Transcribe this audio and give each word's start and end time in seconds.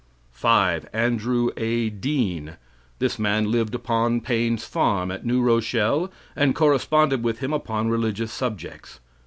5. 0.31 0.89
Andrew 0.93 1.51
A. 1.57 1.91
Dean. 1.91 2.53
This 2.97 3.19
man 3.19 3.51
lived 3.51 3.75
upon 3.75 4.19
Paine's 4.21 4.65
farm, 4.65 5.11
at 5.11 5.27
New 5.27 5.43
Rochelle, 5.43 6.11
and 6.35 6.55
corresponded 6.55 7.21
with 7.23 7.37
him 7.37 7.53
upon 7.53 7.87
religious 7.89 8.31
subjects. 8.31 8.99